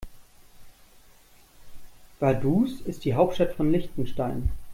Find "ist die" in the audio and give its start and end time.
2.87-3.13